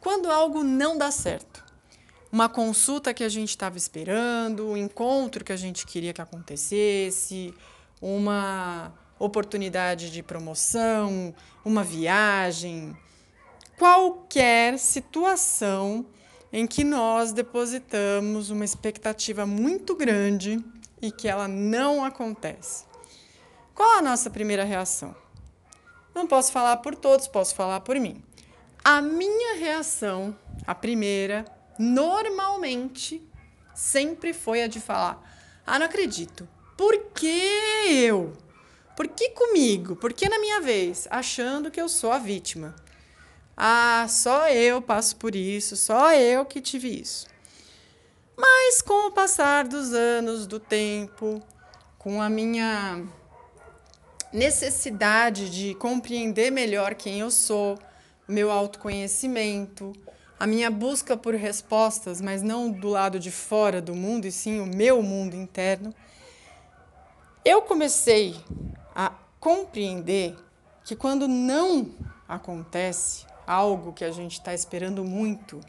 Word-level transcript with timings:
Quando 0.00 0.30
algo 0.30 0.62
não 0.62 0.96
dá 0.96 1.10
certo, 1.10 1.62
uma 2.32 2.48
consulta 2.48 3.12
que 3.12 3.22
a 3.22 3.28
gente 3.28 3.50
estava 3.50 3.76
esperando, 3.76 4.68
um 4.68 4.76
encontro 4.76 5.44
que 5.44 5.52
a 5.52 5.56
gente 5.56 5.86
queria 5.86 6.12
que 6.12 6.22
acontecesse, 6.22 7.52
uma 8.00 8.92
oportunidade 9.18 10.10
de 10.10 10.22
promoção, 10.22 11.34
uma 11.62 11.84
viagem, 11.84 12.96
qualquer 13.78 14.78
situação 14.78 16.06
em 16.50 16.66
que 16.66 16.82
nós 16.82 17.32
depositamos 17.32 18.48
uma 18.48 18.64
expectativa 18.64 19.44
muito 19.44 19.94
grande 19.94 20.64
e 21.02 21.12
que 21.12 21.28
ela 21.28 21.46
não 21.46 22.02
acontece. 22.04 22.84
Qual 23.74 23.98
a 23.98 24.02
nossa 24.02 24.30
primeira 24.30 24.64
reação? 24.64 25.14
Não 26.14 26.26
posso 26.26 26.50
falar 26.50 26.78
por 26.78 26.94
todos, 26.96 27.28
posso 27.28 27.54
falar 27.54 27.80
por 27.80 27.96
mim. 28.00 28.22
A 28.82 29.02
minha 29.02 29.56
reação, 29.56 30.34
a 30.66 30.74
primeira, 30.74 31.44
normalmente, 31.78 33.22
sempre 33.74 34.32
foi 34.32 34.62
a 34.62 34.66
de 34.66 34.80
falar: 34.80 35.22
Ah, 35.66 35.78
não 35.78 35.86
acredito. 35.86 36.48
Por 36.78 36.98
que 37.14 37.42
eu? 37.86 38.32
Por 38.96 39.06
que 39.08 39.30
comigo? 39.30 39.96
Por 39.96 40.14
que 40.14 40.28
na 40.28 40.38
minha 40.38 40.60
vez? 40.60 41.06
Achando 41.10 41.70
que 41.70 41.80
eu 41.80 41.88
sou 41.88 42.10
a 42.10 42.18
vítima. 42.18 42.74
Ah, 43.54 44.06
só 44.08 44.48
eu 44.48 44.80
passo 44.80 45.16
por 45.16 45.34
isso, 45.34 45.76
só 45.76 46.14
eu 46.14 46.46
que 46.46 46.62
tive 46.62 47.00
isso. 47.00 47.26
Mas 48.34 48.80
com 48.80 49.08
o 49.08 49.12
passar 49.12 49.68
dos 49.68 49.92
anos, 49.92 50.46
do 50.46 50.58
tempo, 50.58 51.42
com 51.98 52.22
a 52.22 52.30
minha 52.30 53.02
necessidade 54.32 55.50
de 55.50 55.74
compreender 55.74 56.50
melhor 56.50 56.94
quem 56.94 57.20
eu 57.20 57.30
sou, 57.30 57.78
meu 58.30 58.50
autoconhecimento, 58.50 59.92
a 60.38 60.46
minha 60.46 60.70
busca 60.70 61.16
por 61.16 61.34
respostas, 61.34 62.20
mas 62.20 62.42
não 62.42 62.70
do 62.70 62.88
lado 62.88 63.18
de 63.18 63.30
fora 63.30 63.82
do 63.82 63.94
mundo, 63.94 64.26
e 64.26 64.32
sim 64.32 64.60
o 64.60 64.66
meu 64.66 65.02
mundo 65.02 65.34
interno, 65.34 65.94
eu 67.44 67.62
comecei 67.62 68.36
a 68.94 69.12
compreender 69.38 70.36
que 70.84 70.96
quando 70.96 71.28
não 71.28 71.90
acontece 72.28 73.26
algo 73.46 73.92
que 73.92 74.04
a 74.04 74.10
gente 74.10 74.34
está 74.34 74.54
esperando 74.54 75.04
muito, 75.04 75.60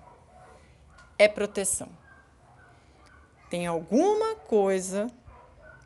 é 1.17 1.27
proteção. 1.27 1.89
Tem 3.49 3.67
alguma 3.67 4.35
coisa 4.35 5.07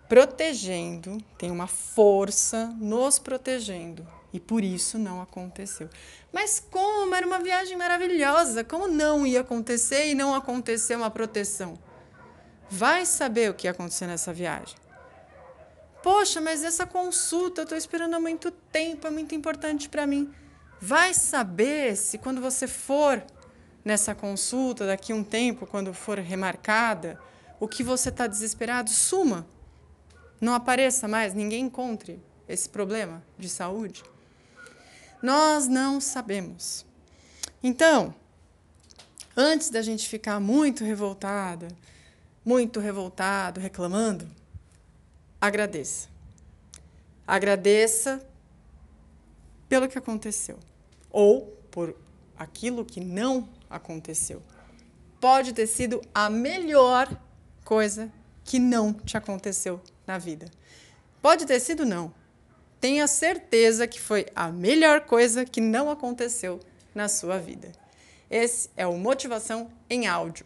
protegendo, 0.07 1.17
tem 1.37 1.51
uma 1.51 1.67
força 1.67 2.67
nos 2.79 3.19
protegendo. 3.19 4.07
E 4.31 4.39
por 4.39 4.63
isso 4.63 4.99
não 4.99 5.21
aconteceu. 5.21 5.89
Mas 6.31 6.59
como? 6.59 7.15
Era 7.15 7.25
uma 7.25 7.39
viagem 7.39 7.77
maravilhosa. 7.77 8.63
Como 8.63 8.87
não 8.87 9.25
ia 9.25 9.41
acontecer 9.41 10.07
e 10.07 10.13
não 10.13 10.35
aconteceu 10.35 10.97
uma 10.97 11.09
proteção? 11.09 11.79
Vai 12.69 13.05
saber 13.05 13.49
o 13.49 13.53
que 13.53 13.67
ia 13.67 13.71
acontecer 13.71 14.07
nessa 14.07 14.33
viagem. 14.33 14.75
Poxa, 16.03 16.41
mas 16.41 16.63
essa 16.63 16.85
consulta 16.85 17.61
eu 17.61 17.63
estou 17.63 17.77
esperando 17.77 18.15
há 18.15 18.19
muito 18.19 18.51
tempo, 18.51 19.07
é 19.07 19.09
muito 19.09 19.33
importante 19.33 19.87
para 19.87 20.05
mim. 20.05 20.31
Vai 20.81 21.13
saber 21.13 21.95
se 21.95 22.17
quando 22.17 22.41
você 22.41 22.67
for 22.67 23.23
nessa 23.83 24.13
consulta, 24.13 24.85
daqui 24.85 25.13
a 25.13 25.15
um 25.15 25.23
tempo, 25.23 25.65
quando 25.65 25.93
for 25.93 26.19
remarcada, 26.19 27.19
o 27.59 27.67
que 27.67 27.83
você 27.83 28.09
está 28.09 28.27
desesperado, 28.27 28.89
suma 28.89 29.47
não 30.39 30.53
apareça 30.53 31.07
mais, 31.07 31.33
ninguém 31.33 31.65
encontre 31.65 32.21
esse 32.47 32.69
problema 32.69 33.23
de 33.37 33.49
saúde? 33.49 34.03
Nós 35.21 35.67
não 35.67 35.99
sabemos. 35.99 36.85
Então, 37.63 38.13
antes 39.35 39.69
da 39.69 39.81
gente 39.81 40.07
ficar 40.07 40.39
muito 40.39 40.83
revoltada, 40.83 41.67
muito 42.43 42.79
revoltado, 42.79 43.59
reclamando, 43.59 44.29
agradeça. 45.41 46.07
Agradeça 47.25 48.23
pelo 49.67 49.87
que 49.87 49.97
aconteceu 49.97 50.59
ou 51.09 51.47
por 51.71 51.95
aquilo 52.37 52.85
que 52.85 52.99
não 52.99 53.49
aconteceu. 53.69 54.43
Pode 55.19 55.53
ter 55.53 55.65
sido 55.65 56.01
a 56.13 56.29
melhor 56.29 57.09
coisa 57.63 58.11
que 58.45 58.59
não 58.59 58.93
te 58.93 59.17
aconteceu 59.17 59.81
na 60.07 60.17
vida. 60.17 60.45
Pode 61.21 61.45
ter 61.45 61.59
sido 61.59 61.85
não. 61.85 62.13
Tenha 62.79 63.07
certeza 63.07 63.87
que 63.87 63.99
foi 63.99 64.27
a 64.35 64.51
melhor 64.51 65.01
coisa 65.01 65.43
que 65.43 65.59
não 65.59 65.89
aconteceu 65.89 66.59
na 66.93 67.09
sua 67.09 67.39
vida. 67.39 67.71
Esse 68.29 68.69
é 68.77 68.85
o 68.85 68.97
Motivação 68.97 69.69
em 69.89 70.07
Áudio. 70.07 70.45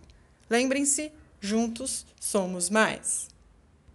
Lembrem-se, 0.49 1.11
juntos 1.39 2.05
somos 2.19 2.69
mais. 2.69 3.27